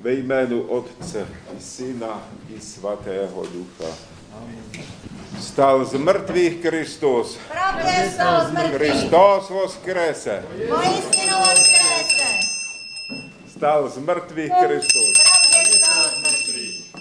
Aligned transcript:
Ve 0.00 0.12
jménu 0.12 0.62
Otce 0.62 1.26
i 1.58 1.62
Syna 1.62 2.22
i 2.56 2.60
Svatého 2.60 3.46
Ducha. 3.46 3.94
Stal 5.40 5.84
z 5.84 5.94
mrtvých 5.94 6.62
Kristus. 6.62 7.38
Z 8.46 8.50
mrtvých. 8.50 8.72
Kristus 8.72 9.50
voskrese. 9.50 10.44
Stal 13.56 13.88
z 13.88 13.98
mrtvých 13.98 14.52
Kristus. 14.66 15.14
Z 15.14 16.22
mrtvých. 16.22 16.94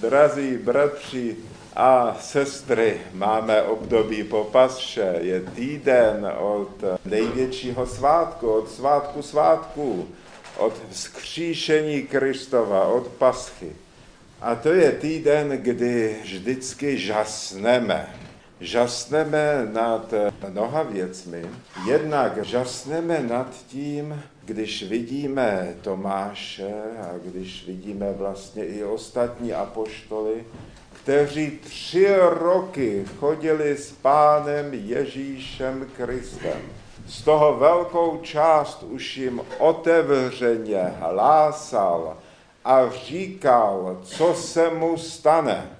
Drazí 0.00 0.58
bratři 0.58 1.36
a 1.76 2.16
sestry, 2.20 3.00
máme 3.12 3.62
období 3.62 4.24
po 4.24 4.44
pasše, 4.44 5.14
je 5.20 5.40
týden 5.40 6.32
od 6.38 6.84
největšího 7.04 7.86
svátku, 7.86 8.50
od 8.52 8.70
svátku 8.70 9.22
svátků, 9.22 10.08
od 10.56 10.72
vzkříšení 10.90 12.02
Kristova, 12.02 12.86
od 12.86 13.06
paschy. 13.06 13.72
A 14.40 14.54
to 14.54 14.72
je 14.72 14.92
týden, 14.92 15.50
kdy 15.50 16.16
vždycky 16.22 16.98
žasneme. 16.98 18.14
Žasneme 18.60 19.68
nad 19.72 20.14
mnoha 20.48 20.82
věcmi. 20.82 21.44
Jednak 21.86 22.44
žasneme 22.44 23.20
nad 23.20 23.54
tím, 23.66 24.22
když 24.44 24.82
vidíme 24.82 25.74
Tomáše 25.82 26.74
a 27.00 27.14
když 27.24 27.66
vidíme 27.66 28.12
vlastně 28.12 28.64
i 28.64 28.84
ostatní 28.84 29.52
apoštoly, 29.52 30.44
kteří 31.02 31.50
tři 31.50 32.08
roky 32.18 33.04
chodili 33.18 33.76
s 33.76 33.92
pánem 33.92 34.74
Ježíšem 34.74 35.86
Kristem. 35.96 36.60
Z 37.10 37.22
toho 37.22 37.56
velkou 37.56 38.18
část 38.22 38.82
už 38.82 39.16
jim 39.16 39.40
otevřeně 39.58 40.82
hlásal 41.00 42.16
a 42.64 42.90
říkal, 42.90 43.98
co 44.02 44.34
se 44.34 44.70
mu 44.70 44.96
stane. 44.96 45.70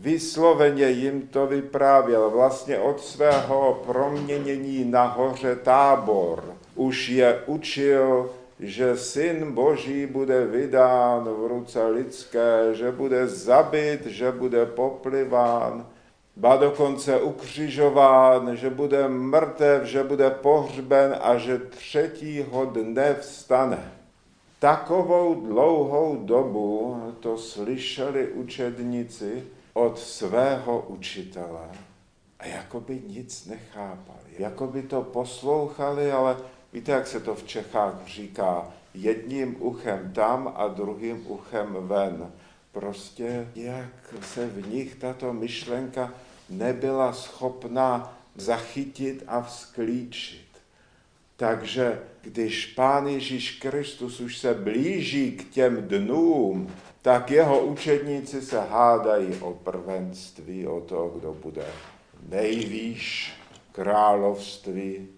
Vysloveně 0.00 0.88
jim 0.90 1.28
to 1.28 1.46
vyprávěl 1.46 2.30
vlastně 2.30 2.78
od 2.78 3.00
svého 3.00 3.82
proměnění 3.86 4.84
na 4.84 5.04
hoře 5.04 5.56
tábor. 5.56 6.44
Už 6.74 7.08
je 7.08 7.42
učil, 7.46 8.30
že 8.60 8.96
syn 8.96 9.52
Boží 9.52 10.06
bude 10.06 10.46
vydán 10.46 11.24
v 11.24 11.46
ruce 11.46 11.86
lidské, 11.86 12.68
že 12.72 12.92
bude 12.92 13.28
zabit, 13.28 14.06
že 14.06 14.32
bude 14.32 14.66
popliván, 14.66 15.86
ba 16.36 16.56
dokonce 16.56 17.20
ukřižován, 17.20 18.56
že 18.56 18.70
bude 18.70 19.08
mrtev, 19.08 19.84
že 19.84 20.02
bude 20.02 20.30
pohřben 20.30 21.16
a 21.22 21.38
že 21.38 21.58
třetího 21.58 22.64
dne 22.64 23.14
vstane. 23.14 23.92
Takovou 24.58 25.34
dlouhou 25.34 26.16
dobu 26.24 27.02
to 27.20 27.38
slyšeli 27.38 28.28
učedníci 28.28 29.44
od 29.74 29.98
svého 29.98 30.80
učitele 30.88 31.68
a 32.38 32.46
jako 32.46 32.80
by 32.80 33.02
nic 33.08 33.46
nechápali. 33.46 34.30
Jako 34.38 34.66
by 34.66 34.82
to 34.82 35.02
poslouchali, 35.02 36.12
ale 36.12 36.36
víte, 36.72 36.92
jak 36.92 37.06
se 37.06 37.20
to 37.20 37.34
v 37.34 37.42
Čechách 37.42 37.94
říká, 38.06 38.68
jedním 38.94 39.56
uchem 39.62 40.12
tam 40.12 40.52
a 40.56 40.68
druhým 40.68 41.24
uchem 41.26 41.76
ven. 41.80 42.32
Prostě 42.72 43.48
jak 43.54 44.14
se 44.22 44.46
v 44.46 44.68
nich 44.68 44.94
tato 44.94 45.32
myšlenka 45.32 46.12
nebyla 46.48 47.12
schopná 47.12 48.18
zachytit 48.34 49.24
a 49.26 49.42
vzklíčit. 49.42 50.46
Takže 51.36 52.02
když 52.22 52.66
Pán 52.66 53.06
Ježíš 53.06 53.50
Kristus 53.50 54.20
už 54.20 54.38
se 54.38 54.54
blíží 54.54 55.32
k 55.32 55.50
těm 55.50 55.76
dnům, 55.76 56.72
tak 57.02 57.30
jeho 57.30 57.64
učedníci 57.64 58.42
se 58.42 58.60
hádají 58.60 59.34
o 59.40 59.52
prvenství, 59.52 60.66
o 60.66 60.80
to, 60.80 61.12
kdo 61.18 61.32
bude 61.32 61.66
nejvýš 62.28 63.34
království 63.72 65.08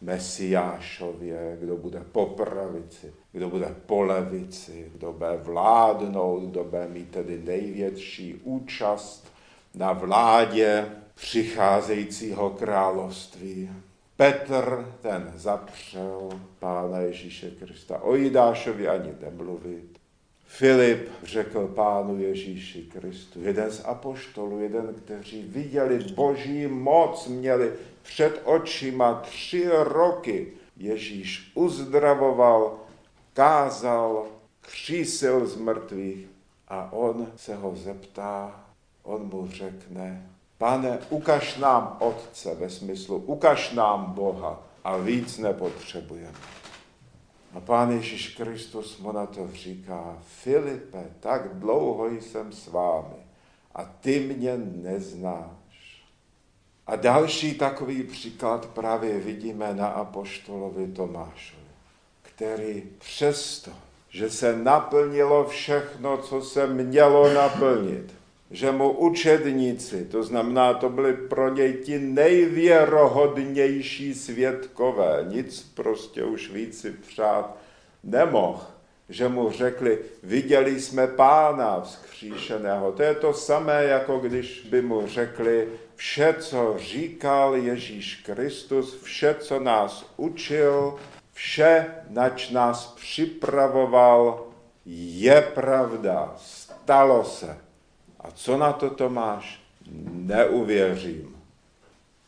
Mesiášově, 0.00 1.56
kdo 1.60 1.76
bude 1.76 2.02
po 2.12 2.26
pravici, 2.26 3.12
kdo 3.32 3.50
bude 3.50 3.74
po 3.86 4.02
levici, 4.02 4.90
kdo 4.94 5.12
bude 5.12 5.36
vládnout, 5.36 6.40
kdo 6.40 6.64
bude 6.64 6.88
mít 6.88 7.10
tedy 7.10 7.42
největší 7.44 8.34
účast 8.44 9.35
na 9.76 9.92
vládě 9.92 10.86
přicházejícího 11.14 12.50
království. 12.50 13.70
Petr 14.16 14.94
ten 15.00 15.32
zapřel 15.36 16.28
pána 16.58 16.98
Ježíše 16.98 17.50
Krista. 17.50 18.02
O 18.02 18.14
Jidášovi 18.14 18.88
ani 18.88 19.12
nemluvit. 19.20 19.98
Filip 20.46 21.08
řekl 21.22 21.66
pánu 21.66 22.20
Ježíši 22.20 22.82
Kristu, 22.82 23.42
jeden 23.42 23.70
z 23.70 23.84
apoštolů, 23.84 24.60
jeden, 24.60 24.94
kteří 24.94 25.42
viděli 25.42 25.98
boží 25.98 26.66
moc, 26.66 27.26
měli 27.26 27.72
před 28.02 28.42
očima 28.44 29.14
tři 29.14 29.68
roky. 29.70 30.52
Ježíš 30.76 31.50
uzdravoval, 31.54 32.78
kázal, 33.32 34.26
křísil 34.60 35.46
z 35.46 35.56
mrtvých 35.56 36.26
a 36.68 36.92
on 36.92 37.26
se 37.36 37.54
ho 37.54 37.76
zeptá, 37.76 38.65
on 39.06 39.28
mu 39.32 39.48
řekne, 39.50 40.30
pane, 40.58 40.98
ukaž 41.10 41.56
nám 41.56 41.96
Otce 42.00 42.54
ve 42.54 42.70
smyslu, 42.70 43.16
ukaž 43.16 43.72
nám 43.72 44.04
Boha 44.04 44.62
a 44.84 44.96
víc 44.96 45.38
nepotřebujeme. 45.38 46.38
A 47.54 47.60
pán 47.60 47.90
Ježíš 47.90 48.28
Kristus 48.28 48.98
mu 48.98 49.12
na 49.12 49.26
to 49.26 49.48
říká, 49.52 50.18
Filipe, 50.22 51.04
tak 51.20 51.54
dlouho 51.54 52.08
jsem 52.08 52.52
s 52.52 52.66
vámi 52.66 53.26
a 53.74 53.84
ty 53.84 54.20
mě 54.20 54.58
neznáš. 54.58 56.02
A 56.86 56.96
další 56.96 57.54
takový 57.54 58.02
příklad 58.02 58.66
právě 58.66 59.18
vidíme 59.18 59.74
na 59.74 59.86
apoštolovi 59.86 60.86
Tomášovi, 60.86 61.62
který 62.22 62.82
přesto, 62.98 63.70
že 64.08 64.30
se 64.30 64.56
naplnilo 64.56 65.44
všechno, 65.44 66.18
co 66.18 66.42
se 66.42 66.66
mělo 66.66 67.34
naplnit, 67.34 68.15
že 68.50 68.72
mu 68.72 68.90
učedníci, 68.90 70.04
to 70.04 70.22
znamená, 70.22 70.74
to 70.74 70.88
byli 70.88 71.14
pro 71.14 71.54
něj 71.54 71.72
ti 71.72 71.98
nejvěrohodnější 71.98 74.14
svědkové, 74.14 75.24
nic 75.28 75.72
prostě 75.74 76.24
už 76.24 76.50
víc 76.50 76.80
si 76.80 76.90
přát 76.90 77.56
nemohl, 78.04 78.60
že 79.08 79.28
mu 79.28 79.50
řekli, 79.50 79.98
viděli 80.22 80.80
jsme 80.80 81.06
pána 81.06 81.80
vzkříšeného. 81.80 82.92
To 82.92 83.02
je 83.02 83.14
to 83.14 83.32
samé, 83.32 83.84
jako 83.84 84.18
když 84.18 84.66
by 84.70 84.82
mu 84.82 85.06
řekli, 85.06 85.68
vše, 85.96 86.34
co 86.38 86.74
říkal 86.78 87.56
Ježíš 87.56 88.16
Kristus, 88.16 89.02
vše, 89.02 89.36
co 89.38 89.60
nás 89.60 90.12
učil, 90.16 90.96
vše, 91.32 91.86
nač 92.08 92.50
nás 92.50 92.86
připravoval, 92.86 94.46
je 94.86 95.42
pravda, 95.42 96.34
stalo 96.36 97.24
se. 97.24 97.65
A 98.26 98.30
co 98.34 98.56
na 98.56 98.72
to 98.72 98.90
Tomáš? 98.90 99.60
Neuvěřím. 100.10 101.36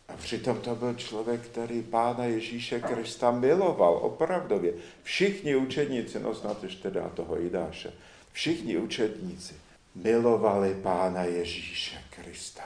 A 0.09 0.12
přitom 0.12 0.60
to 0.60 0.75
byl 0.75 0.94
člověk, 0.94 1.41
který 1.41 1.82
pána 1.82 2.25
Ježíše 2.25 2.81
Krista 2.81 3.31
miloval, 3.31 3.98
opravdově. 4.03 4.72
Všichni 5.03 5.56
učedníci, 5.56 6.20
no 6.20 6.34
snad 6.34 6.62
ještě 6.62 6.91
teda 6.91 7.09
toho 7.09 7.38
Jidáše, 7.38 7.92
všichni 8.32 8.76
učedníci 8.76 9.54
milovali 9.94 10.75
pána 10.82 11.22
Ježíše 11.22 12.03
Krista 12.10 12.65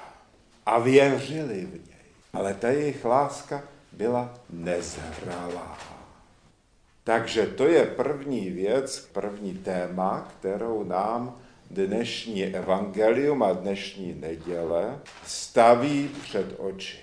a 0.67 0.79
věřili 0.79 1.67
v 1.67 1.73
něj. 1.73 2.03
Ale 2.33 2.55
ta 2.55 2.69
jejich 2.69 3.05
láska 3.05 3.63
byla 3.93 4.35
nezralá. 4.51 5.79
Takže 7.05 7.47
to 7.47 7.67
je 7.67 7.87
první 7.87 8.51
věc, 8.51 9.09
první 9.13 9.55
téma, 9.55 10.29
kterou 10.39 10.85
nám 10.85 11.42
dnešní 11.73 12.45
evangelium 12.45 13.43
a 13.43 13.53
dnešní 13.53 14.15
neděle 14.21 14.99
staví 15.27 16.11
před 16.23 16.47
oči. 16.59 16.99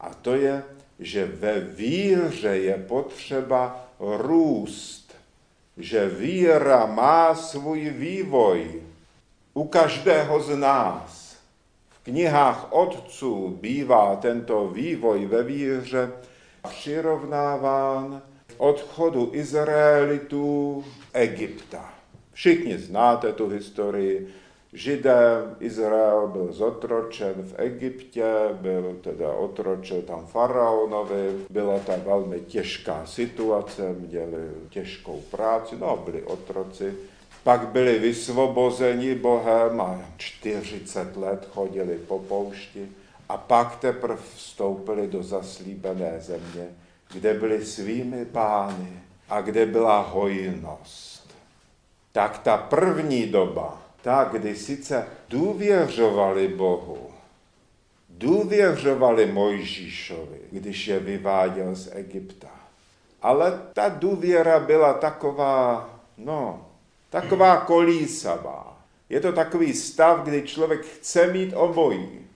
A 0.00 0.14
to 0.14 0.34
je, 0.34 0.62
že 0.98 1.26
ve 1.26 1.60
víře 1.60 2.48
je 2.48 2.74
potřeba 2.74 3.88
růst, 4.00 5.14
že 5.76 6.08
víra 6.08 6.86
má 6.86 7.34
svůj 7.34 7.90
vývoj 7.90 8.82
u 9.54 9.64
každého 9.64 10.42
z 10.42 10.56
nás. 10.56 11.36
V 11.90 12.04
knihách 12.04 12.72
otců 12.72 13.58
bývá 13.60 14.16
tento 14.16 14.68
vývoj 14.68 15.26
ve 15.26 15.42
víře 15.42 16.12
přirovnáván 16.68 18.22
odchodu 18.56 19.30
Izraelitů 19.32 20.84
Egypta. 21.12 21.94
Všichni 22.34 22.78
znáte 22.78 23.32
tu 23.32 23.48
historii. 23.48 24.28
Židé, 24.72 25.54
Izrael 25.60 26.28
byl 26.28 26.52
zotročen 26.52 27.34
v 27.36 27.54
Egyptě, 27.56 28.24
byl 28.52 28.96
teda 29.00 29.32
otročen 29.32 30.02
tam 30.02 30.26
faraonovi, 30.26 31.30
byla 31.50 31.78
tam 31.78 32.00
velmi 32.00 32.40
těžká 32.40 33.06
situace, 33.06 33.94
měli 33.98 34.50
těžkou 34.68 35.22
práci, 35.30 35.76
no 35.80 36.02
byli 36.04 36.22
otroci. 36.22 36.94
pak 37.44 37.68
byli 37.68 37.98
vysvobozeni 37.98 39.14
Bohem 39.14 39.80
a 39.80 40.00
40 40.16 41.16
let 41.16 41.48
chodili 41.52 41.98
po 42.08 42.18
poušti 42.18 42.88
a 43.28 43.36
pak 43.36 43.76
teprve 43.76 44.18
vstoupili 44.34 45.06
do 45.06 45.22
zaslíbené 45.22 46.20
země, 46.20 46.68
kde 47.12 47.34
byli 47.34 47.64
svými 47.64 48.24
pány 48.24 49.00
a 49.28 49.40
kde 49.40 49.66
byla 49.66 50.00
hojnost. 50.00 51.13
Tak 52.14 52.38
ta 52.38 52.56
první 52.56 53.26
doba, 53.26 53.82
ta, 54.02 54.24
kdy 54.32 54.56
sice 54.56 55.06
důvěřovali 55.28 56.48
Bohu, 56.48 57.10
důvěřovali 58.08 59.26
Mojžíšovi, 59.26 60.38
když 60.50 60.86
je 60.86 60.98
vyváděl 60.98 61.74
z 61.74 61.90
Egypta. 61.92 62.50
Ale 63.22 63.60
ta 63.72 63.88
důvěra 63.88 64.60
byla 64.60 64.92
taková, 64.92 65.90
no, 66.18 66.66
taková 67.10 67.56
kolísavá. 67.56 68.78
Je 69.08 69.20
to 69.20 69.32
takový 69.32 69.74
stav, 69.74 70.20
kdy 70.20 70.42
člověk 70.42 70.86
chce 70.86 71.26
mít 71.26 71.52
obojí. 71.54 72.26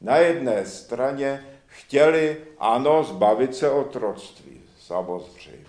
Na 0.00 0.16
jedné 0.16 0.66
straně 0.66 1.44
chtěli, 1.66 2.36
ano, 2.58 3.04
zbavit 3.04 3.54
se 3.54 3.70
otroctví, 3.70 4.60
samozřejmě. 4.80 5.64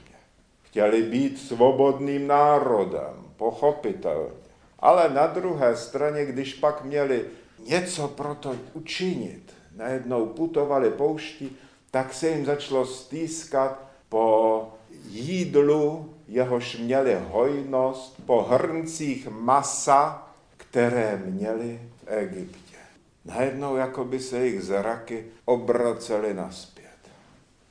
Chtěli 0.63 1.03
být 1.03 1.39
svobodným 1.39 2.27
národem, 2.27 3.28
pochopitelně. 3.39 4.39
Ale 4.79 5.09
na 5.09 5.27
druhé 5.27 5.77
straně, 5.77 6.25
když 6.25 6.53
pak 6.53 6.83
měli 6.83 7.25
něco 7.67 8.07
pro 8.07 8.35
to 8.35 8.55
učinit, 8.73 9.53
najednou 9.75 10.25
putovali 10.25 10.91
poušti, 10.91 11.49
tak 11.91 12.13
se 12.13 12.29
jim 12.29 12.45
začalo 12.45 12.85
stýskat 12.85 13.83
po 14.09 14.67
jídlu, 15.09 16.13
jehož 16.27 16.77
měli 16.77 17.17
hojnost, 17.29 18.25
po 18.25 18.41
hrncích 18.41 19.27
masa, 19.27 20.27
které 20.57 21.21
měli 21.25 21.81
v 22.03 22.07
Egyptě. 22.07 22.77
Najednou 23.25 23.75
jako 23.75 24.05
by 24.05 24.19
se 24.19 24.37
jejich 24.37 24.61
zraky 24.61 25.25
obracely 25.45 26.33
naspět. 26.33 26.85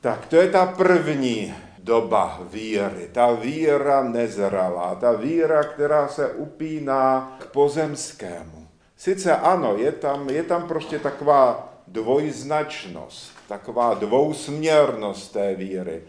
Tak 0.01 0.27
to 0.27 0.37
je 0.37 0.51
ta 0.51 0.67
první 0.67 1.55
doba 1.89 2.41
víry. 2.53 3.09
Ta 3.13 3.33
víra 3.33 4.03
nezralá, 4.03 4.95
ta 4.95 5.13
víra, 5.13 5.65
která 5.65 6.09
se 6.09 6.33
upíná 6.33 7.37
k 7.41 7.47
pozemskému. 7.47 8.69
Sice 8.97 9.37
ano, 9.37 9.77
je 9.77 9.93
tam, 9.93 10.29
je 10.29 10.43
tam 10.43 10.69
prostě 10.69 10.99
taková 10.99 11.73
dvojznačnost, 11.87 13.33
taková 13.49 13.95
dvousměrnost 13.95 15.29
té 15.33 15.55
víry. 15.55 16.03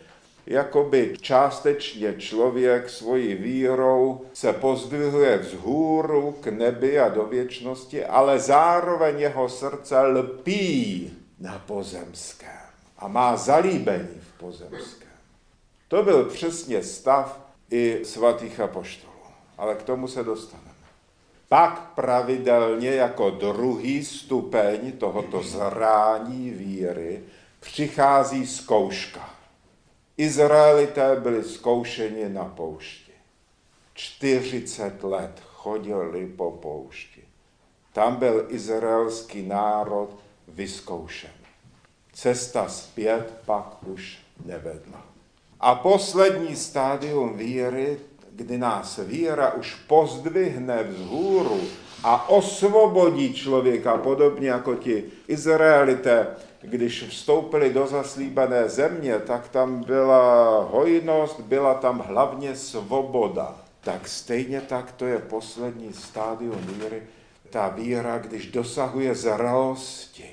Jakoby 0.46 1.16
částečně 1.22 2.14
člověk 2.18 2.90
svojí 2.90 3.36
vírou 3.36 4.22
se 4.34 4.54
pozdvihuje 4.54 5.38
vzhůru 5.38 6.31
k 6.42 6.48
nebi 6.48 7.00
a 7.00 7.10
do 7.10 7.26
věčnosti, 7.26 8.06
ale 8.06 8.40
zároveň 8.40 9.20
jeho 9.20 9.50
srdce 9.50 10.02
lpí 10.02 11.14
na 11.40 11.64
pozemském 11.68 12.68
a 12.98 13.08
má 13.08 13.38
zalíbení 13.38 14.20
v 14.20 14.40
pozemském. 14.40 15.09
To 15.90 16.04
byl 16.04 16.26
přesně 16.26 16.84
stav 16.84 17.40
i 17.72 18.06
svatých 18.06 18.60
apoštolů, 18.60 19.14
ale 19.58 19.76
k 19.76 19.84
tomu 19.84 20.08
se 20.08 20.24
dostaneme. 20.24 20.70
Pak 21.50 21.94
pravidelně 21.96 22.90
jako 22.90 23.30
druhý 23.30 24.06
stupeň 24.06 24.92
tohoto 24.92 25.44
zrání 25.44 26.50
víry 26.50 27.24
přichází 27.60 28.48
zkouška. 28.48 29.30
Izraelité 30.18 31.16
byli 31.16 31.44
zkoušeni 31.44 32.30
na 32.30 32.46
poušti. 32.46 33.12
40 33.94 35.04
let 35.04 35.42
chodili 35.54 36.26
po 36.26 36.52
poušti. 36.52 37.24
Tam 37.94 38.16
byl 38.16 38.46
izraelský 38.50 39.48
národ 39.48 40.10
vyzkoušen. 40.48 41.32
Cesta 42.14 42.70
zpět 42.70 43.34
pak 43.46 43.88
už 43.88 44.20
nevedla. 44.46 45.06
A 45.60 45.76
poslední 45.76 46.56
stádium 46.56 47.38
víry, 47.38 48.00
kdy 48.32 48.58
nás 48.58 49.00
víra 49.04 49.54
už 49.54 49.76
pozdvihne 49.76 50.84
vzhůru 50.84 51.60
a 52.04 52.30
osvobodí 52.30 53.34
člověka, 53.34 53.98
podobně 53.98 54.50
jako 54.50 54.76
ti 54.76 55.04
Izraelité, 55.28 56.28
když 56.62 57.04
vstoupili 57.04 57.74
do 57.74 57.88
zaslíbené 57.88 58.70
země, 58.70 59.20
tak 59.20 59.50
tam 59.50 59.84
byla 59.84 60.60
hojnost, 60.64 61.40
byla 61.40 61.74
tam 61.74 62.00
hlavně 62.00 62.56
svoboda. 62.56 63.56
Tak 63.82 64.08
stejně 64.08 64.62
tak 64.62 64.92
to 64.92 65.06
je 65.06 65.20
poslední 65.20 65.94
stádium 65.94 66.62
víry, 66.62 67.04
ta 67.50 67.68
víra, 67.68 68.18
když 68.18 68.48
dosahuje 68.48 69.16
zralosti, 69.16 70.30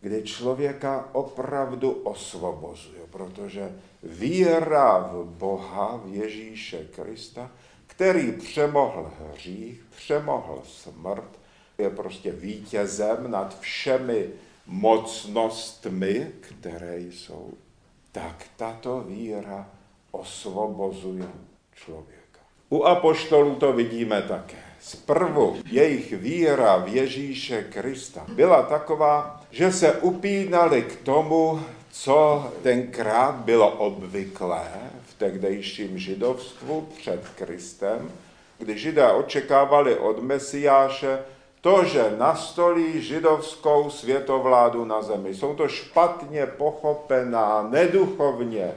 kdy 0.00 0.22
člověka 0.22 1.08
opravdu 1.12 1.90
osvobozuje, 1.90 3.00
protože 3.10 3.72
víra 4.02 4.98
v 4.98 5.24
Boha, 5.24 6.00
v 6.04 6.14
Ježíše 6.14 6.84
Krista, 6.84 7.50
který 7.86 8.32
přemohl 8.32 9.12
hřích, 9.20 9.84
přemohl 9.96 10.62
smrt, 10.64 11.38
je 11.78 11.90
prostě 11.90 12.32
vítězem 12.32 13.30
nad 13.30 13.60
všemi 13.60 14.26
mocnostmi, 14.66 16.32
které 16.40 17.00
jsou, 17.00 17.52
tak 18.12 18.46
tato 18.56 19.00
víra 19.00 19.70
osvobozuje 20.10 21.28
člověka. 21.74 22.40
U 22.68 22.84
apoštolů 22.84 23.54
to 23.54 23.72
vidíme 23.72 24.22
také. 24.22 24.56
Zprvu 24.80 25.56
jejich 25.70 26.12
víra 26.12 26.76
v 26.76 26.88
Ježíše 26.88 27.62
Krista 27.62 28.26
byla 28.28 28.62
taková, 28.62 29.44
že 29.50 29.72
se 29.72 29.92
upínali 29.92 30.82
k 30.82 30.96
tomu, 30.96 31.60
co 31.90 32.46
tenkrát 32.62 33.34
bylo 33.34 33.70
obvyklé 33.70 34.68
v 35.06 35.14
tehdejším 35.14 35.98
židovstvu 35.98 36.88
před 36.98 37.28
Kristem, 37.34 38.12
kdy 38.58 38.78
židé 38.78 39.12
očekávali 39.12 39.98
od 39.98 40.22
Mesiáše 40.22 41.18
to, 41.60 41.84
že 41.84 42.14
nastolí 42.18 43.02
židovskou 43.02 43.90
světovládu 43.90 44.84
na 44.84 45.02
zemi. 45.02 45.34
Jsou 45.34 45.54
to 45.54 45.68
špatně 45.68 46.46
pochopená, 46.46 47.62
neduchovně, 47.70 48.72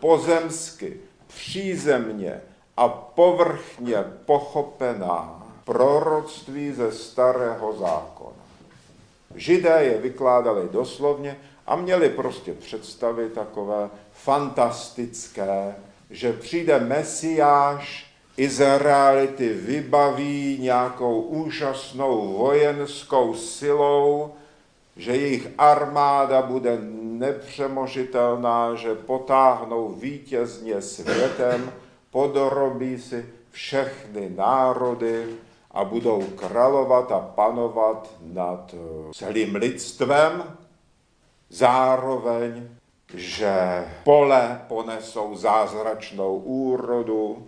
pozemsky, 0.00 1.00
přízemně 1.26 2.40
a 2.76 2.88
povrchně 2.88 4.04
pochopená 4.24 5.46
proroctví 5.64 6.72
ze 6.72 6.92
starého 6.92 7.72
zákona. 7.72 8.09
Židé 9.34 9.84
je 9.84 9.98
vykládali 9.98 10.68
doslovně 10.72 11.36
a 11.66 11.76
měli 11.76 12.08
prostě 12.08 12.52
představy 12.52 13.28
takové 13.28 13.90
fantastické, 14.12 15.74
že 16.10 16.32
přijde 16.32 16.80
Mesiáš, 16.80 18.10
Izraelity 18.36 19.48
vybaví 19.48 20.58
nějakou 20.60 21.20
úžasnou 21.20 22.32
vojenskou 22.32 23.34
silou, 23.34 24.34
že 24.96 25.16
jejich 25.16 25.48
armáda 25.58 26.42
bude 26.42 26.78
nepřemožitelná, 27.02 28.74
že 28.74 28.94
potáhnou 28.94 29.88
vítězně 29.88 30.82
světem, 30.82 31.72
podrobí 32.10 32.98
si 32.98 33.26
všechny 33.50 34.30
národy 34.36 35.26
a 35.70 35.84
budou 35.84 36.22
královat 36.22 37.12
a 37.12 37.20
panovat 37.20 38.10
nad 38.20 38.74
celým 39.12 39.54
lidstvem, 39.54 40.56
zároveň, 41.50 42.68
že 43.14 43.84
pole 44.04 44.60
ponesou 44.68 45.36
zázračnou 45.36 46.36
úrodu, 46.36 47.46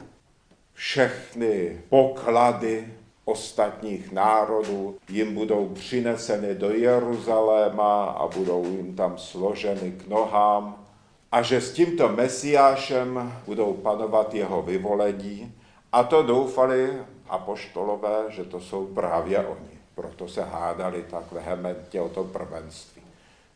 všechny 0.74 1.82
poklady 1.88 2.94
ostatních 3.24 4.12
národů 4.12 4.96
jim 5.08 5.34
budou 5.34 5.68
přineseny 5.68 6.54
do 6.54 6.70
Jeruzaléma 6.70 8.04
a 8.04 8.26
budou 8.26 8.66
jim 8.66 8.96
tam 8.96 9.18
složeny 9.18 9.90
k 9.90 10.08
nohám. 10.08 10.84
A 11.32 11.42
že 11.42 11.60
s 11.60 11.72
tímto 11.72 12.08
mesiášem 12.08 13.32
budou 13.46 13.72
panovat 13.72 14.34
jeho 14.34 14.62
vyvolení 14.62 15.54
a 15.92 16.02
to 16.02 16.22
doufali 16.22 16.98
apoštolové, 17.28 18.24
že 18.28 18.44
to 18.44 18.60
jsou 18.60 18.86
právě 18.86 19.38
oni. 19.38 19.78
Proto 19.94 20.28
se 20.28 20.44
hádali 20.44 21.04
tak 21.10 21.32
vehementně 21.32 22.00
o 22.00 22.08
to 22.08 22.24
prvenství. 22.24 23.02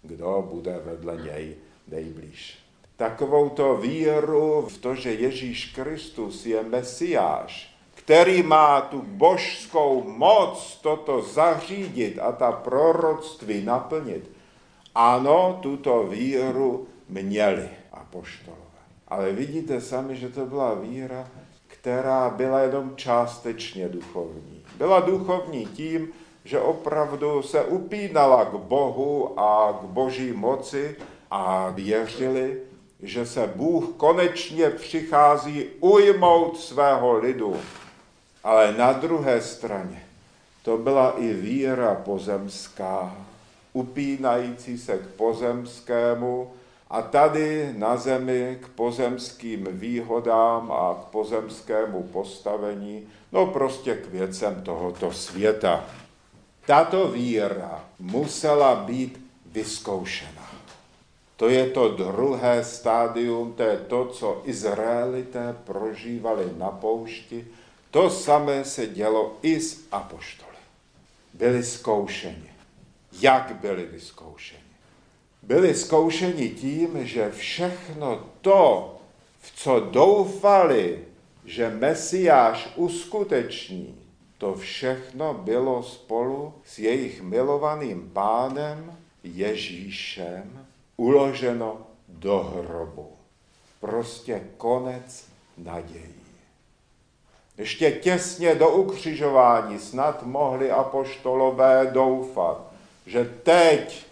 Kdo 0.03 0.49
bude 0.51 0.81
vedle 0.85 1.17
něj 1.17 1.57
nejblíž 1.89 2.67
takovou 2.97 3.49
to 3.49 3.77
víru 3.77 4.67
v 4.69 4.79
to, 4.79 4.95
že 4.95 5.13
Ježíš 5.13 5.73
Kristus 5.75 6.47
je 6.47 6.63
Mesiáš, 6.63 7.77
který 7.95 8.43
má 8.43 8.81
tu 8.81 9.03
božskou 9.03 10.03
moc 10.03 10.79
toto 10.83 11.23
zařídit 11.23 12.19
a 12.19 12.33
ta 12.33 12.53
proroctví 12.53 13.65
naplnit. 13.65 14.31
Ano, 14.95 15.59
tuto 15.63 16.03
víru 16.03 16.89
měli 17.09 17.69
apoštolové. 17.93 18.63
Ale 19.09 19.33
vidíte 19.33 19.81
sami, 19.81 20.17
že 20.17 20.29
to 20.29 20.47
byla 20.47 20.75
víra, 20.75 21.29
která 21.87 22.31
byla 22.31 22.61
jenom 22.61 22.93
částečně 22.97 23.89
duchovní. 23.89 24.63
Byla 24.79 25.01
duchovní 25.01 25.67
tím, 25.67 26.09
že 26.45 26.61
opravdu 26.61 27.43
se 27.43 27.65
upínala 27.65 28.45
k 28.45 28.55
Bohu 28.55 29.41
a 29.41 29.73
k 29.73 29.85
boží 29.85 30.33
moci 30.33 30.97
a 31.31 31.71
věřili, 31.71 32.61
že 33.03 33.27
se 33.27 33.53
Bůh 33.57 33.85
konečně 33.97 34.71
přichází 34.71 35.65
ujmout 35.81 36.59
svého 36.61 37.19
lidu. 37.19 37.57
Ale 38.45 38.75
na 38.79 38.93
druhé 38.93 39.41
straně 39.41 40.03
to 40.63 40.79
byla 40.79 41.15
i 41.19 41.33
víra 41.33 41.95
pozemská, 41.95 43.17
upínající 43.73 44.79
se 44.79 44.99
k 44.99 45.07
pozemskému 45.07 46.51
a 46.91 47.03
tady 47.03 47.75
na 47.77 47.97
zemi 47.97 48.59
k 48.63 48.69
pozemským 48.69 49.69
výhodám 49.71 50.73
a 50.73 50.95
k 50.95 51.11
pozemskému 51.11 52.03
postavení, 52.03 53.09
no 53.33 53.47
prostě 53.47 53.95
k 53.95 54.07
věcem 54.07 54.63
tohoto 54.63 55.13
světa. 55.13 55.85
Tato 56.67 57.09
víra 57.09 57.85
musela 57.99 58.75
být 58.75 59.21
vyzkoušena. 59.47 60.47
To 61.37 61.49
je 61.49 61.71
to 61.71 61.89
druhé 61.89 62.65
stádium, 62.65 63.53
to 63.53 63.63
je 63.63 63.77
to, 63.77 64.07
co 64.07 64.43
Izraelité 64.45 65.57
prožívali 65.65 66.53
na 66.57 66.71
poušti. 66.71 67.47
To 67.91 68.11
samé 68.11 68.65
se 68.65 68.87
dělo 68.87 69.39
i 69.43 69.61
s 69.61 69.87
apoštoly. 69.93 70.57
Byli 71.35 71.65
zkoušeni. 71.65 72.51
Jak 73.13 73.57
byli 73.61 73.85
vyzkoušeni? 73.85 74.66
Byli 75.47 75.75
zkoušeni 75.75 76.49
tím, 76.49 77.07
že 77.07 77.31
všechno 77.31 78.21
to, 78.41 78.97
v 79.41 79.57
co 79.57 79.81
doufali, 79.81 81.05
že 81.45 81.71
Mesiáš 81.71 82.69
uskuteční, 82.77 83.95
to 84.39 84.55
všechno 84.55 85.35
bylo 85.35 85.83
spolu 85.83 86.55
s 86.65 86.79
jejich 86.79 87.23
milovaným 87.23 88.11
pánem 88.13 88.97
Ježíšem 89.25 90.67
uloženo 90.97 91.79
do 92.09 92.39
hrobu. 92.39 93.13
Prostě 93.81 94.43
konec 94.57 95.25
nadějí. 95.59 96.15
Ještě 97.59 97.93
těsně 97.93 98.55
do 98.55 98.71
ukřižování 98.71 99.79
snad 99.79 100.23
mohli 100.23 100.71
apoštolové 100.71 101.91
doufat, 101.93 102.73
že 103.07 103.25
teď, 103.43 104.06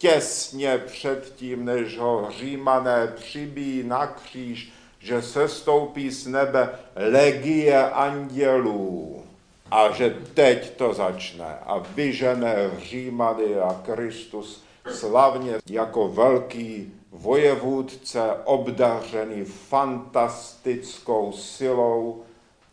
těsně 0.00 0.78
před 0.78 1.32
tím, 1.36 1.64
než 1.64 1.98
ho 1.98 2.28
římané 2.38 3.12
přibíjí 3.16 3.82
na 3.82 4.06
kříž, 4.06 4.72
že 4.98 5.22
se 5.22 5.48
stoupí 5.48 6.10
z 6.10 6.26
nebe 6.26 6.70
legie 6.96 7.90
andělů 7.90 9.22
a 9.70 9.90
že 9.90 10.16
teď 10.34 10.76
to 10.76 10.94
začne. 10.94 11.58
A 11.66 11.78
vyžené 11.78 12.70
Římany 12.78 13.56
a 13.56 13.82
Kristus 13.84 14.64
slavně 14.90 15.54
jako 15.70 16.08
velký 16.08 16.92
vojevůdce 17.10 18.22
obdařený 18.44 19.44
fantastickou 19.44 21.32
silou 21.32 22.22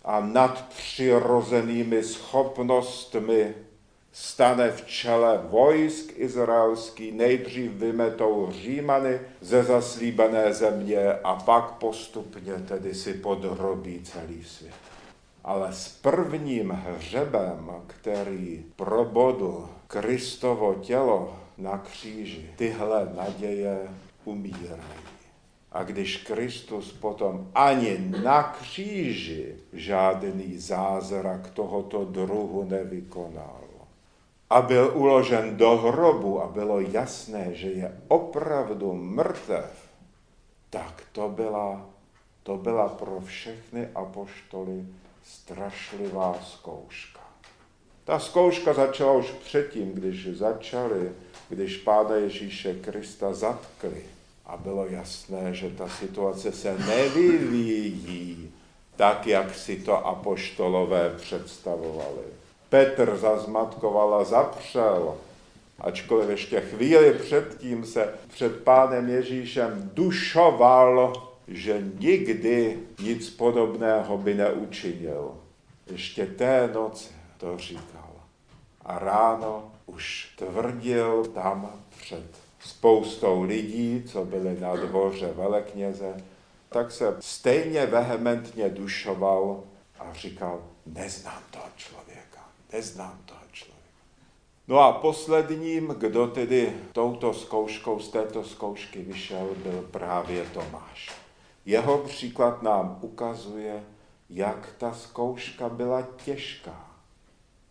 a 0.05 0.19
nadpřirozenými 0.19 2.03
schopnostmi 2.03 3.55
stane 4.17 4.71
v 4.71 4.85
čele 4.85 5.39
vojsk 5.49 6.13
izraelský, 6.15 7.11
nejdřív 7.11 7.71
vymetou 7.71 8.49
Římany 8.51 9.19
ze 9.41 9.63
zaslíbené 9.63 10.53
země 10.53 11.13
a 11.13 11.35
pak 11.35 11.71
postupně 11.71 12.53
tedy 12.53 12.93
si 12.95 13.13
podrobí 13.13 14.01
celý 14.03 14.43
svět. 14.43 14.73
Ale 15.43 15.73
s 15.73 15.87
prvním 15.87 16.69
hřebem, 16.69 17.71
který 17.87 18.65
probodl 18.75 19.69
Kristovo 19.87 20.73
tělo 20.73 21.37
na 21.57 21.77
kříži, 21.77 22.49
tyhle 22.55 23.11
naděje 23.15 23.77
umírají. 24.25 25.01
A 25.71 25.83
když 25.83 26.17
Kristus 26.17 26.91
potom 26.91 27.51
ani 27.55 27.97
na 28.23 28.43
kříži 28.43 29.55
žádný 29.73 30.57
zázrak 30.57 31.49
tohoto 31.49 32.05
druhu 32.05 32.63
nevykonal, 32.63 33.67
a 34.49 34.61
byl 34.61 34.91
uložen 34.95 35.57
do 35.57 35.77
hrobu 35.77 36.41
a 36.41 36.47
bylo 36.47 36.79
jasné, 36.79 37.53
že 37.53 37.67
je 37.67 38.01
opravdu 38.07 38.93
mrtev, 38.93 39.89
tak 40.69 41.03
to 41.11 41.29
byla, 41.29 41.85
to 42.43 42.57
byla 42.57 42.89
pro 42.89 43.21
všechny 43.21 43.87
apoštoly 43.95 44.85
strašlivá 45.23 46.39
zkouška. 46.43 47.19
Ta 48.03 48.19
zkouška 48.19 48.73
začala 48.73 49.11
už 49.11 49.31
předtím, 49.31 49.91
když 49.91 50.27
začali, 50.37 51.11
když 51.49 51.77
Pána 51.77 52.15
Ježíše 52.15 52.73
Krista 52.73 53.33
zatkli 53.33 54.03
a 54.45 54.57
bylo 54.57 54.85
jasné, 54.85 55.53
že 55.53 55.69
ta 55.69 55.89
situace 55.89 56.51
se 56.51 56.77
nevyvíjí 56.77 58.53
tak, 58.95 59.27
jak 59.27 59.55
si 59.55 59.75
to 59.75 60.07
apoštolové 60.07 61.13
představovali. 61.17 62.36
Petr 62.69 63.17
zazmatkoval 63.17 64.15
a 64.15 64.23
zapřel, 64.23 65.17
ačkoliv 65.79 66.29
ještě 66.29 66.61
chvíli 66.61 67.13
předtím 67.13 67.85
se 67.85 68.13
před 68.27 68.63
pánem 68.63 69.09
Ježíšem 69.09 69.91
dušoval, 69.93 71.13
že 71.47 71.83
nikdy 71.99 72.79
nic 73.01 73.29
podobného 73.29 74.17
by 74.17 74.33
neučinil. 74.33 75.31
Ještě 75.91 76.25
té 76.25 76.69
noci 76.73 77.09
to 77.37 77.57
říkal. 77.57 78.11
A 78.85 78.99
ráno 78.99 79.71
už 79.85 80.33
tvrdil 80.37 81.25
tam 81.25 81.71
před 82.01 82.25
spoustou 82.59 83.41
lidí, 83.41 84.03
co 84.07 84.25
byli 84.25 84.59
na 84.59 84.75
dvoře 84.75 85.33
velekněze, 85.35 86.23
tak 86.69 86.91
se 86.91 87.15
stejně 87.19 87.85
vehementně 87.85 88.69
dušoval 88.69 89.63
a 89.99 90.13
říkal, 90.13 90.61
neznám 90.85 91.41
toho 91.51 91.65
člověka, 91.75 92.26
neznám 92.73 93.21
toho 93.25 93.41
člověka. 93.51 93.77
No 94.67 94.79
a 94.79 94.93
posledním, 94.93 95.87
kdo 95.87 96.27
tedy 96.27 96.77
touto 96.91 97.33
zkouškou 97.33 97.99
z 97.99 98.09
této 98.09 98.43
zkoušky 98.43 99.01
vyšel, 99.01 99.55
byl 99.63 99.81
právě 99.91 100.45
Tomáš. 100.45 101.11
Jeho 101.65 101.97
příklad 101.97 102.63
nám 102.63 102.99
ukazuje, 103.01 103.83
jak 104.29 104.69
ta 104.77 104.93
zkouška 104.93 105.69
byla 105.69 106.01
těžká. 106.25 106.87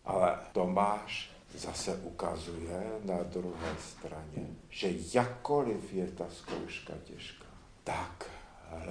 Ale 0.05 0.39
Tomáš 0.51 1.31
zase 1.55 1.95
ukazuje 2.03 2.83
na 3.03 3.23
druhé 3.23 3.75
straně, 3.79 4.47
že 4.69 4.89
jakkoliv 5.13 5.93
je 5.93 6.07
ta 6.07 6.25
zkouška 6.29 6.93
těžká, 7.03 7.45
tak 7.83 8.29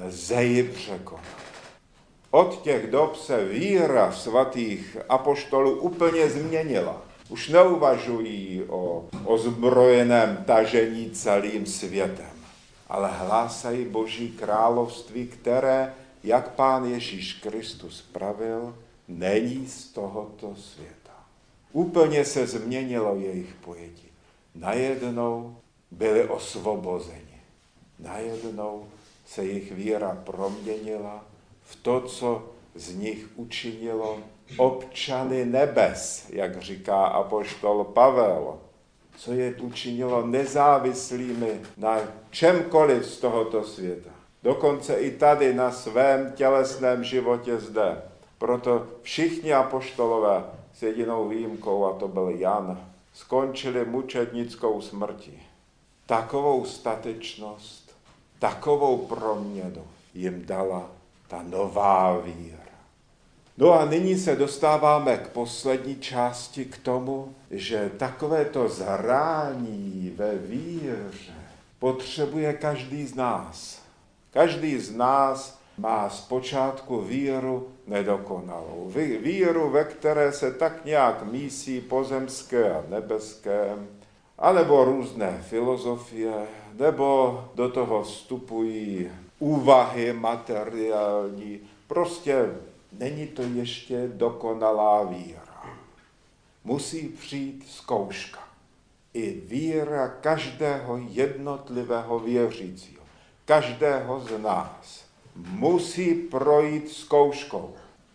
lze 0.06 0.44
ji 0.44 0.62
překonat. 0.62 1.65
Od 2.30 2.62
těch 2.62 2.90
dob 2.90 3.16
se 3.16 3.44
víra 3.44 4.12
svatých 4.12 4.96
apoštolů 5.08 5.80
úplně 5.80 6.30
změnila. 6.30 7.02
Už 7.28 7.48
neuvažují 7.48 8.62
o 8.68 9.04
ozbrojeném 9.24 10.44
tažení 10.46 11.10
celým 11.10 11.66
světem, 11.66 12.30
ale 12.88 13.10
hlásají 13.12 13.84
Boží 13.84 14.28
království, 14.28 15.26
které, 15.26 15.94
jak 16.24 16.54
pán 16.54 16.84
Ježíš 16.84 17.32
Kristus 17.32 18.02
pravil, 18.12 18.74
není 19.08 19.66
z 19.66 19.84
tohoto 19.84 20.54
světa. 20.56 21.12
Úplně 21.72 22.24
se 22.24 22.46
změnilo 22.46 23.16
jejich 23.16 23.54
pojetí. 23.64 24.08
Najednou 24.54 25.56
byli 25.90 26.28
osvobozeni. 26.28 27.40
Najednou 27.98 28.88
se 29.26 29.44
jejich 29.44 29.72
víra 29.72 30.18
proměnila 30.24 31.24
v 31.66 31.76
to, 31.76 32.00
co 32.00 32.42
z 32.74 32.94
nich 32.94 33.26
učinilo 33.36 34.18
občany 34.56 35.44
nebes, 35.44 36.26
jak 36.30 36.62
říká 36.62 37.06
apoštol 37.06 37.84
Pavel, 37.84 38.58
co 39.16 39.32
je 39.32 39.54
učinilo 39.54 40.26
nezávislými 40.26 41.60
na 41.76 41.98
čemkoliv 42.30 43.06
z 43.06 43.20
tohoto 43.20 43.64
světa. 43.64 44.10
Dokonce 44.42 44.94
i 44.94 45.10
tady 45.10 45.54
na 45.54 45.72
svém 45.72 46.32
tělesném 46.32 47.04
životě 47.04 47.58
zde. 47.58 48.02
Proto 48.38 48.86
všichni 49.02 49.52
apoštolové 49.52 50.44
s 50.74 50.82
jedinou 50.82 51.28
výjimkou, 51.28 51.84
a 51.84 51.92
to 51.92 52.08
byl 52.08 52.28
Jan, 52.28 52.90
skončili 53.14 53.84
mučednickou 53.84 54.80
smrti. 54.80 55.42
Takovou 56.06 56.64
statečnost, 56.64 57.96
takovou 58.38 58.98
proměnu 58.98 59.84
jim 60.14 60.46
dala 60.46 60.95
ta 61.28 61.42
nová 61.42 62.18
víra. 62.18 62.56
No 63.58 63.72
a 63.72 63.84
nyní 63.84 64.18
se 64.18 64.36
dostáváme 64.36 65.16
k 65.16 65.28
poslední 65.28 65.96
části, 65.96 66.64
k 66.64 66.78
tomu, 66.78 67.34
že 67.50 67.90
takovéto 67.96 68.68
zrání 68.68 70.12
ve 70.16 70.34
víře 70.38 71.34
potřebuje 71.78 72.52
každý 72.52 73.06
z 73.06 73.14
nás. 73.14 73.82
Každý 74.30 74.78
z 74.78 74.96
nás 74.96 75.58
má 75.78 76.10
zpočátku 76.10 77.00
víru 77.00 77.68
nedokonalou. 77.86 78.92
Víru, 79.20 79.70
ve 79.70 79.84
které 79.84 80.32
se 80.32 80.52
tak 80.52 80.84
nějak 80.84 81.32
mísí 81.32 81.80
pozemské 81.80 82.74
a 82.74 82.84
nebeské, 82.88 83.74
anebo 84.38 84.84
různé 84.84 85.44
filozofie, 85.48 86.46
nebo 86.78 87.44
do 87.54 87.68
toho 87.68 88.02
vstupují 88.02 89.10
úvahy 89.38 90.12
materiální. 90.12 91.60
Prostě 91.86 92.46
není 92.92 93.26
to 93.26 93.42
ještě 93.42 94.08
dokonalá 94.08 95.02
víra. 95.04 95.46
Musí 96.64 97.08
přijít 97.08 97.64
zkouška. 97.68 98.40
I 99.14 99.40
víra 99.46 100.08
každého 100.08 100.96
jednotlivého 101.08 102.18
věřícího, 102.18 103.02
každého 103.44 104.20
z 104.20 104.38
nás 104.38 105.04
musí 105.36 106.14
projít 106.14 106.88
zkouškou. 106.88 107.74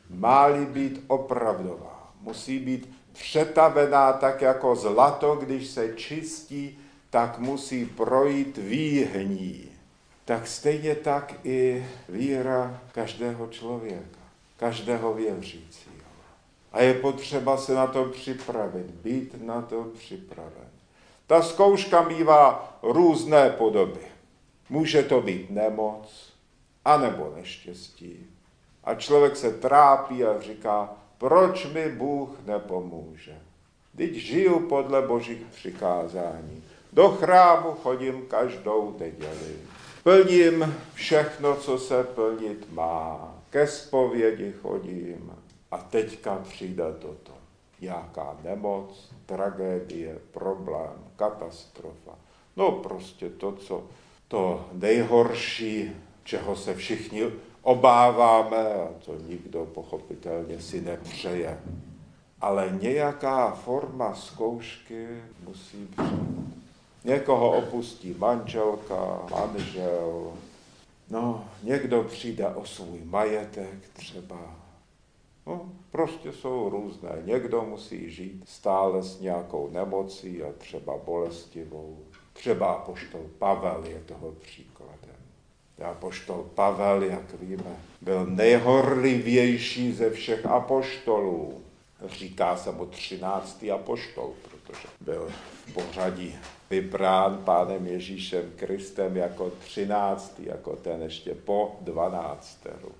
Má-li 0.10 0.66
být 0.66 1.04
opravdová, 1.08 2.14
musí 2.22 2.60
být 2.60 2.94
přetavená 3.14 4.14
tak 4.14 4.42
jako 4.42 4.76
zlato, 4.76 5.36
když 5.36 5.68
se 5.68 5.94
čistí, 5.96 6.80
tak 7.10 7.40
musí 7.40 7.86
projít 7.86 8.58
výhní. 8.58 9.71
Tak 10.26 10.48
stejně 10.48 10.96
tak 10.96 11.34
i 11.44 11.88
víra 12.10 12.82
každého 12.92 13.48
člověka, 13.48 14.20
každého 14.58 15.14
věřícího. 15.14 15.96
A 16.72 16.82
je 16.82 16.94
potřeba 16.94 17.58
se 17.58 17.74
na 17.74 17.88
to 17.88 18.06
připravit, 18.06 18.86
být 18.86 19.44
na 19.44 19.62
to 19.62 19.84
připraven. 19.84 20.70
Ta 21.28 21.42
zkouška 21.42 22.02
mývá 22.02 22.78
různé 22.84 23.50
podoby. 23.50 24.02
Může 24.70 25.04
to 25.04 25.22
být 25.22 25.50
nemoc, 25.50 26.34
anebo 26.86 27.34
neštěstí. 27.36 28.26
A 28.84 28.96
člověk 28.96 29.36
se 29.36 29.52
trápí 29.52 30.24
a 30.24 30.42
říká, 30.42 30.90
proč 31.18 31.66
mi 31.66 31.90
Bůh 31.90 32.30
nepomůže? 32.46 33.40
Teď 33.98 34.14
žiju 34.14 34.60
podle 34.60 35.02
božích 35.02 35.46
přikázání. 35.56 36.64
Do 36.94 37.10
chrámu 37.10 37.72
chodím 37.72 38.26
každou 38.28 38.96
neděli. 39.00 39.56
Plním 40.04 40.76
všechno, 40.94 41.56
co 41.56 41.78
se 41.78 42.04
plnit 42.04 42.74
má. 42.74 43.36
Ke 43.50 43.68
zpovědi 43.68 44.54
chodím. 44.62 45.32
A 45.72 45.78
teďka 45.78 46.36
přijde 46.36 46.84
toto. 47.00 47.32
Nějaká 47.82 48.38
nemoc, 48.44 49.12
tragédie, 49.26 50.20
problém, 50.32 50.94
katastrofa. 51.16 52.12
No 52.58 52.72
prostě 52.72 53.30
to, 53.30 53.52
co 53.52 53.84
to 54.28 54.70
nejhorší, 54.72 55.92
čeho 56.24 56.56
se 56.56 56.76
všichni 56.76 57.24
obáváme, 57.62 58.58
a 58.58 58.90
to 59.06 59.16
nikdo 59.28 59.66
pochopitelně 59.66 60.62
si 60.62 60.82
nepřeje. 60.82 61.60
Ale 62.42 62.78
nějaká 62.82 63.52
forma 63.52 64.16
zkoušky 64.16 65.08
musí 65.44 65.88
přijít. 65.88 66.41
Někoho 67.04 67.52
opustí 67.52 68.16
manželka, 68.18 69.22
manžel, 69.32 70.34
no, 71.10 71.46
někdo 71.64 72.04
přijde 72.04 72.48
o 72.48 72.66
svůj 72.66 73.00
majetek 73.04 73.90
třeba. 73.94 74.56
No, 75.48 75.72
prostě 75.92 76.34
jsou 76.34 76.70
různé. 76.70 77.10
Někdo 77.26 77.62
musí 77.62 78.12
žít 78.12 78.44
stále 78.48 79.04
s 79.04 79.20
nějakou 79.20 79.70
nemocí 79.70 80.44
a 80.44 80.54
třeba 80.58 80.98
bolestivou. 81.06 81.98
Třeba 82.34 82.76
poštol 82.76 83.22
Pavel 83.40 83.84
je 83.86 84.00
toho 84.00 84.32
příkladem. 84.32 85.02
Apoštol 85.84 86.44
Pavel, 86.56 87.04
jak 87.04 87.34
víme, 87.42 87.76
byl 88.02 88.26
nejhorlivější 88.26 89.94
ze 89.94 90.10
všech 90.10 90.46
apoštolů. 90.46 91.62
Říká 92.06 92.58
se 92.58 92.72
mu 92.72 92.86
třináctý 92.86 93.72
apoštol, 93.72 94.34
protože 94.44 94.88
byl 95.02 95.30
v 95.66 95.74
pořadí 95.74 96.36
vybrán 96.72 97.38
pánem 97.38 97.88
Ježíšem 97.88 98.52
Kristem 98.56 99.18
jako 99.18 99.50
třináctý, 99.50 100.46
jako 100.46 100.76
ten 100.76 101.02
ještě 101.02 101.36
po 101.36 101.76
dvanácteru. 101.82 102.92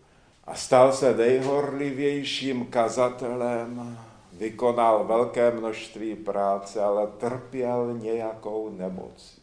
A 0.48 0.56
stal 0.56 0.94
se 0.94 1.18
nejhorlivějším 1.18 2.66
kazatelem, 2.66 3.98
vykonal 4.34 5.04
velké 5.04 5.52
množství 5.52 6.16
práce, 6.16 6.84
ale 6.84 7.08
trpěl 7.08 7.94
nějakou 7.94 8.70
nemocí. 8.70 9.42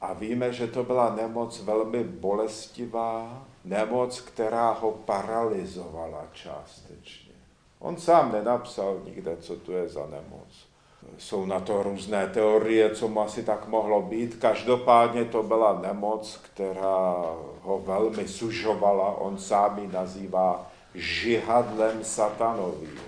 A 0.00 0.12
víme, 0.12 0.52
že 0.52 0.66
to 0.66 0.84
byla 0.84 1.14
nemoc 1.14 1.62
velmi 1.62 2.04
bolestivá, 2.04 3.46
nemoc, 3.64 4.20
která 4.20 4.70
ho 4.72 4.92
paralizovala 4.92 6.24
částečně. 6.32 7.34
On 7.78 7.96
sám 7.96 8.32
nenapsal 8.32 9.00
nikde, 9.04 9.36
co 9.36 9.56
to 9.56 9.72
je 9.72 9.88
za 9.88 10.06
nemoc. 10.06 10.69
Jsou 11.18 11.46
na 11.46 11.60
to 11.60 11.82
různé 11.82 12.26
teorie, 12.26 12.94
co 12.94 13.08
mu 13.08 13.20
asi 13.20 13.42
tak 13.42 13.68
mohlo 13.68 14.02
být. 14.02 14.34
Každopádně 14.34 15.24
to 15.24 15.42
byla 15.42 15.80
nemoc, 15.80 16.40
která 16.42 17.24
ho 17.62 17.78
velmi 17.78 18.28
sužovala. 18.28 19.16
On 19.16 19.38
sám 19.38 19.78
ji 19.78 19.88
nazývá 19.88 20.70
žihadlem 20.94 22.04
satanovým, 22.04 23.00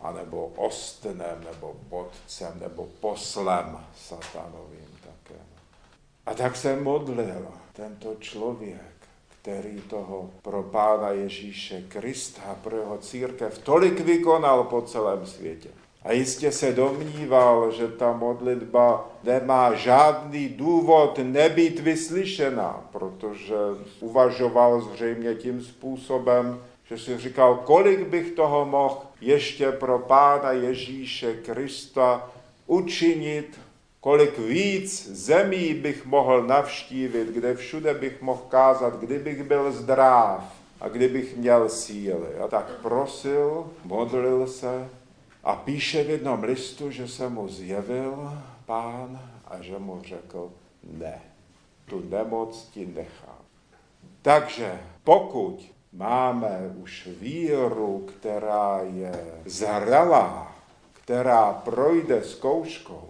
anebo 0.00 0.52
ostnem, 0.56 1.44
nebo 1.52 1.74
bodcem, 1.88 2.52
nebo 2.60 2.88
poslem 3.00 3.78
satanovým 3.96 4.88
také. 5.04 5.40
A 6.26 6.34
tak 6.34 6.56
se 6.56 6.76
modlil 6.76 7.48
tento 7.72 8.14
člověk, 8.14 8.92
který 9.40 9.80
toho 9.80 10.30
pro 10.42 10.62
Pána 10.62 11.08
Ježíše 11.08 11.82
Krista, 11.88 12.56
pro 12.62 12.76
jeho 12.76 12.98
církev 12.98 13.58
tolik 13.58 14.00
vykonal 14.00 14.64
po 14.64 14.82
celém 14.82 15.26
světě. 15.26 15.68
A 16.04 16.12
jistě 16.12 16.52
se 16.52 16.72
domníval, 16.72 17.70
že 17.70 17.88
ta 17.88 18.12
modlitba 18.12 19.08
nemá 19.24 19.74
žádný 19.74 20.48
důvod 20.48 21.18
nebýt 21.22 21.80
vyslyšena, 21.80 22.88
protože 22.92 23.54
uvažoval 24.00 24.80
zřejmě 24.80 25.34
tím 25.34 25.62
způsobem, 25.62 26.60
že 26.84 26.98
si 26.98 27.18
říkal, 27.18 27.62
kolik 27.64 28.06
bych 28.06 28.30
toho 28.30 28.64
mohl 28.64 28.98
ještě 29.20 29.72
pro 29.72 29.98
Pána 29.98 30.52
Ježíše 30.52 31.34
Krista 31.34 32.30
učinit, 32.66 33.60
kolik 34.00 34.38
víc 34.38 35.08
zemí 35.10 35.74
bych 35.74 36.06
mohl 36.06 36.42
navštívit, 36.42 37.28
kde 37.28 37.54
všude 37.54 37.94
bych 37.94 38.22
mohl 38.22 38.42
kázat, 38.48 39.00
kdybych 39.00 39.42
byl 39.42 39.72
zdrav 39.72 40.52
a 40.80 40.88
kdybych 40.88 41.36
měl 41.36 41.68
síly. 41.68 42.38
A 42.44 42.48
tak 42.48 42.70
prosil, 42.82 43.66
modlil 43.84 44.46
se, 44.46 44.88
a 45.44 45.56
píše 45.56 46.04
v 46.04 46.10
jednom 46.10 46.44
listu, 46.44 46.90
že 46.90 47.08
se 47.08 47.28
mu 47.28 47.48
zjevil 47.48 48.38
pán 48.66 49.30
a 49.46 49.62
že 49.62 49.78
mu 49.78 50.02
řekl, 50.02 50.50
ne, 50.92 51.22
tu 51.86 52.00
nemoc 52.08 52.68
ti 52.72 52.86
nechám. 52.86 53.42
Takže 54.22 54.80
pokud 55.04 55.72
máme 55.92 56.74
už 56.82 57.08
víru, 57.20 58.06
která 58.06 58.80
je 58.82 59.24
zralá, 59.46 60.56
která 60.92 61.52
projde 61.52 62.24
zkouškou, 62.24 63.08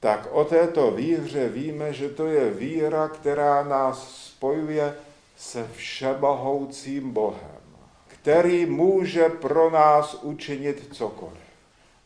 tak 0.00 0.28
o 0.32 0.44
této 0.44 0.90
víře 0.90 1.48
víme, 1.48 1.92
že 1.92 2.08
to 2.08 2.26
je 2.26 2.50
víra, 2.50 3.08
která 3.08 3.64
nás 3.64 4.26
spojuje 4.26 4.94
se 5.36 5.68
všemohoucím 5.76 7.12
Bohem, 7.12 7.60
který 8.06 8.66
může 8.66 9.28
pro 9.28 9.70
nás 9.70 10.14
učinit 10.22 10.88
cokoliv. 10.92 11.49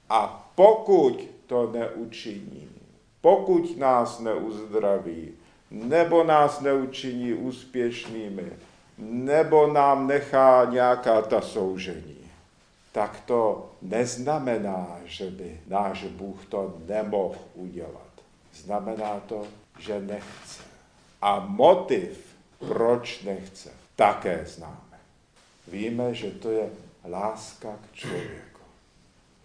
A 0.09 0.51
pokud 0.55 1.29
to 1.47 1.73
neučiní, 1.73 2.69
pokud 3.21 3.79
nás 3.79 4.19
neuzdraví, 4.19 5.33
nebo 5.71 6.25
nás 6.25 6.61
neučiní 6.61 7.35
úspěšnými, 7.35 8.53
nebo 8.99 9.67
nám 9.67 10.07
nechá 10.07 10.65
nějaká 10.65 11.23
ta 11.23 11.41
soužení, 11.41 12.31
tak 12.93 13.21
to 13.27 13.71
neznamená, 13.83 14.99
že 15.05 15.31
by 15.31 15.61
náš 15.67 16.05
Bůh 16.05 16.47
to 16.49 16.75
nemohl 16.87 17.39
udělat. 17.55 18.13
Znamená 18.55 19.21
to, 19.29 19.47
že 19.79 20.01
nechce. 20.01 20.63
A 21.23 21.41
motiv, 21.49 22.35
proč 22.59 23.23
nechce, 23.23 23.71
také 23.97 24.45
známe. 24.47 24.99
Víme, 25.69 26.15
že 26.15 26.31
to 26.31 26.51
je 26.51 26.71
láska 27.05 27.79
k 27.83 27.95
člověku 27.95 28.44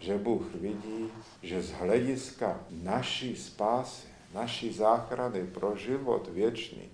že 0.00 0.18
Bůh 0.18 0.54
vidí, 0.54 1.10
že 1.42 1.62
z 1.62 1.72
hlediska 1.72 2.60
naší 2.70 3.36
spásy, 3.36 4.06
naší 4.34 4.72
záchrany 4.72 5.46
pro 5.46 5.76
život 5.76 6.28
věčný, 6.28 6.88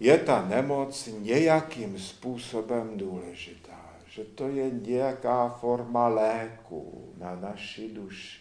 je 0.00 0.18
ta 0.18 0.48
nemoc 0.48 1.08
nějakým 1.18 1.98
způsobem 1.98 2.90
důležitá. 2.94 3.80
Že 4.06 4.24
to 4.24 4.48
je 4.48 4.70
nějaká 4.70 5.48
forma 5.48 6.08
léku 6.08 7.12
na 7.18 7.36
naši 7.36 7.88
duši. 7.88 8.40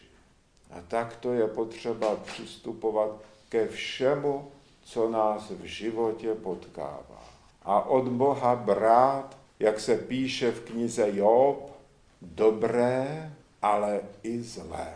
A 0.71 0.82
tak 0.88 1.15
to 1.15 1.34
je 1.34 1.47
potřeba 1.47 2.15
přistupovat 2.15 3.10
ke 3.49 3.67
všemu, 3.67 4.51
co 4.82 5.10
nás 5.10 5.49
v 5.49 5.63
životě 5.63 6.34
potkává. 6.34 7.23
A 7.63 7.82
od 7.82 8.08
Boha 8.08 8.55
brát 8.55 9.39
jak 9.60 9.79
se 9.79 9.97
píše 9.97 10.51
v 10.51 10.60
knize 10.60 11.15
Job, 11.15 11.71
dobré, 12.21 13.34
ale 13.62 14.00
i 14.24 14.41
zlé. 14.41 14.88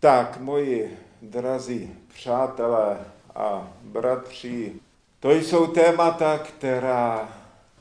Tak, 0.00 0.40
moji 0.40 0.98
drazí 1.22 1.94
přátelé 2.14 2.98
a 3.34 3.72
bratři, 3.82 4.72
to 5.20 5.30
jsou 5.30 5.66
témata, 5.66 6.38
která 6.38 7.28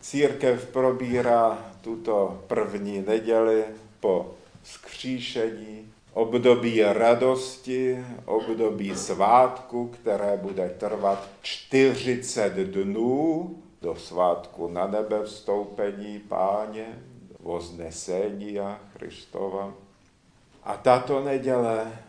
církev 0.02 0.66
probírá 0.66 1.58
tuto 1.82 2.44
první 2.48 3.02
neděli 3.08 3.64
po 4.00 4.32
skříšení, 4.64 5.94
období 6.14 6.84
radosti, 6.84 8.06
období 8.26 8.96
svátku, 8.96 9.88
které 9.88 10.38
bude 10.38 10.70
trvat 10.70 11.28
40 11.42 12.54
dnů 12.54 13.56
do 13.82 13.96
svátku 13.96 14.68
na 14.68 14.88
nebe 14.88 15.24
vstoupení 15.24 16.20
páně, 16.20 16.86
voznesení 17.44 18.60
a 18.60 18.80
Kristova. 18.94 19.74
A 20.64 20.78
tato 20.78 21.24
neděle, 21.24 22.00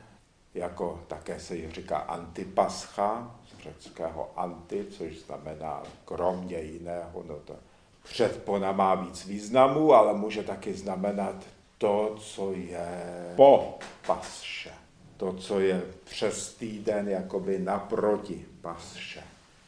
jako 0.54 1.00
také 1.08 1.40
se 1.40 1.56
jí 1.56 1.70
říká 1.70 1.96
antipascha, 1.96 3.36
z 3.46 3.62
řeckého 3.62 4.30
anti, 4.36 4.86
což 4.90 5.18
znamená 5.18 5.82
kromě 6.04 6.58
jiného, 6.58 7.24
no 7.26 7.36
to 7.44 7.54
předpona 8.02 8.72
má 8.72 8.94
víc 8.94 9.26
významů, 9.26 9.92
ale 9.94 10.14
může 10.14 10.42
taky 10.42 10.74
znamenat 10.74 11.34
to, 11.78 12.16
co 12.18 12.52
je 12.52 13.32
po 13.36 13.78
pasše. 14.06 14.70
To, 15.16 15.32
co 15.32 15.60
je 15.60 15.82
přes 16.04 16.54
týden 16.54 17.08
jakoby 17.08 17.58
naproti 17.58 18.46
pasše. 18.60 19.22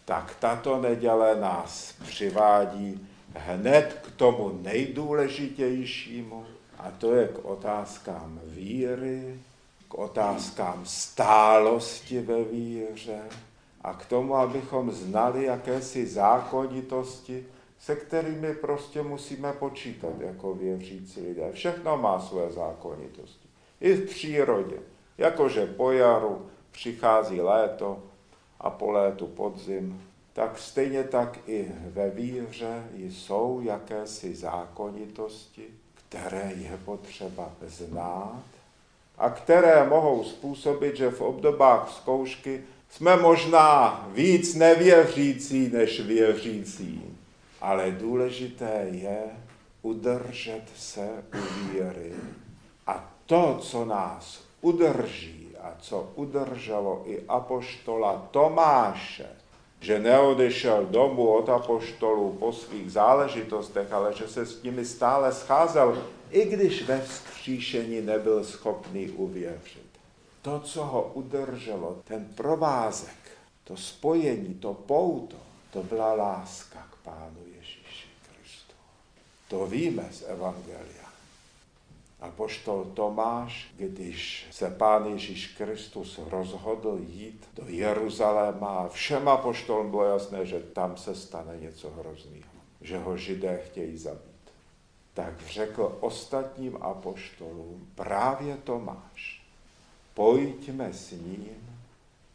Tak 0.04 0.36
tato 0.40 0.80
neděle 0.80 1.40
nás 1.40 1.94
přivádí 2.02 3.08
hned 3.34 4.00
k 4.06 4.10
tomu 4.16 4.58
nejdůležitějšímu, 4.62 6.44
a 6.78 6.90
to 6.90 7.14
je 7.14 7.28
k 7.28 7.44
otázkám 7.44 8.40
víry, 8.44 9.40
k 9.88 9.94
otázkám 9.94 10.80
stálosti 10.84 12.20
ve 12.20 12.44
víře 12.44 13.20
a 13.80 13.94
k 13.94 14.06
tomu, 14.06 14.36
abychom 14.36 14.90
znali 14.90 15.44
jakési 15.44 16.06
zákonitosti, 16.06 17.46
se 17.78 17.96
kterými 17.96 18.54
prostě 18.54 19.02
musíme 19.02 19.52
počítat 19.52 20.20
jako 20.20 20.54
věřící 20.54 21.20
lidé. 21.20 21.52
Všechno 21.52 21.96
má 21.96 22.20
své 22.20 22.52
zákonitosti. 22.52 23.48
I 23.80 23.94
v 23.94 24.06
přírodě. 24.10 24.76
Jakože 25.18 25.66
po 25.66 25.92
jaru 25.92 26.46
přichází 26.70 27.40
léto 27.40 28.02
a 28.60 28.70
po 28.70 28.90
létu 28.90 29.26
podzim, 29.26 30.02
tak 30.34 30.58
stejně 30.58 31.04
tak 31.04 31.38
i 31.46 31.68
ve 31.86 32.10
víře 32.10 32.84
jsou 32.96 33.60
jakési 33.64 34.34
zákonitosti, 34.34 35.64
které 35.94 36.52
je 36.56 36.78
potřeba 36.84 37.52
znát 37.66 38.42
a 39.18 39.30
které 39.30 39.88
mohou 39.88 40.24
způsobit, 40.24 40.96
že 40.96 41.10
v 41.10 41.20
obdobách 41.20 41.92
zkoušky 41.96 42.64
jsme 42.90 43.16
možná 43.16 44.08
víc 44.12 44.54
nevěřící 44.54 45.68
než 45.72 46.00
věřící. 46.00 47.18
Ale 47.60 47.90
důležité 47.90 48.86
je 48.90 49.22
udržet 49.82 50.62
se 50.76 51.08
u 51.34 51.70
víry. 51.70 52.12
A 52.86 53.14
to, 53.26 53.58
co 53.60 53.84
nás 53.84 54.42
udrží 54.60 55.48
a 55.60 55.72
co 55.80 56.12
udrželo 56.14 57.02
i 57.06 57.22
apoštola 57.28 58.28
Tomáše, 58.30 59.26
že 59.84 59.98
neodešel 59.98 60.86
domů 60.86 61.28
od 61.28 61.48
apoštolů 61.48 62.32
po 62.32 62.52
svých 62.52 62.92
záležitostech, 62.92 63.92
ale 63.92 64.12
že 64.12 64.28
se 64.28 64.46
s 64.46 64.62
nimi 64.62 64.84
stále 64.84 65.32
scházel, 65.32 66.02
i 66.30 66.44
když 66.44 66.82
ve 66.82 67.00
vzkříšení 67.00 68.00
nebyl 68.00 68.44
schopný 68.44 69.08
uvěřit. 69.08 69.90
To, 70.42 70.60
co 70.60 70.84
ho 70.84 71.10
udrželo, 71.14 71.96
ten 72.04 72.24
provázek, 72.34 73.16
to 73.64 73.76
spojení, 73.76 74.54
to 74.54 74.74
pouto, 74.74 75.36
to 75.72 75.82
byla 75.82 76.12
láska 76.12 76.86
k 76.90 77.04
Pánu 77.04 77.40
Ježíši 77.56 78.08
Kristu. 78.28 78.74
To 79.48 79.66
víme 79.66 80.08
z 80.12 80.24
Evangelia. 80.28 81.04
A 82.20 82.30
poštol 82.30 82.84
Tomáš, 82.84 83.72
když 83.76 84.46
se 84.50 84.70
Pán 84.70 85.06
Ježíš 85.06 85.46
Kristus 85.46 86.20
rozhodl 86.30 86.98
jít 87.08 87.48
do 87.54 87.64
Jeruzaléma, 87.66 88.88
všem 88.88 89.28
apoštolům 89.28 89.90
bylo 89.90 90.04
jasné, 90.04 90.46
že 90.46 90.60
tam 90.60 90.96
se 90.96 91.14
stane 91.14 91.56
něco 91.56 91.90
hrozného, 91.90 92.54
že 92.80 92.98
ho 92.98 93.16
židé 93.16 93.62
chtějí 93.66 93.98
zabít. 93.98 94.34
Tak 95.14 95.34
řekl 95.48 95.98
ostatním 96.00 96.82
apoštolům 96.82 97.88
právě 97.94 98.56
Tomáš, 98.56 99.42
pojďme 100.14 100.92
s 100.92 101.10
ním, 101.10 101.78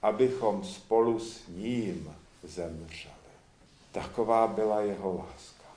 abychom 0.01 0.63
spolu 0.63 1.19
s 1.19 1.47
ním 1.47 2.15
zemřeli. 2.43 3.13
Taková 3.91 4.47
byla 4.47 4.81
jeho 4.81 5.17
láska. 5.17 5.69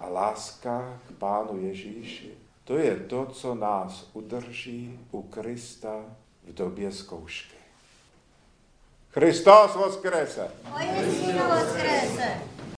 A 0.00 0.08
láska 0.08 1.00
k 1.08 1.12
Pánu 1.12 1.60
Ježíši 1.60 2.45
to 2.66 2.78
je 2.78 2.96
to, 2.96 3.26
co 3.26 3.54
nás 3.54 4.10
udrží 4.12 5.00
u 5.10 5.22
Krista 5.22 6.04
v 6.44 6.52
době 6.54 6.92
zkoušky. 6.92 7.56
Christos 9.10 9.74
voskrése. 9.74 10.50
Oj, 10.76 10.86
voskrése. 11.48 12.55